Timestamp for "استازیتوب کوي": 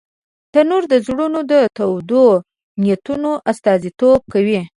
3.51-4.61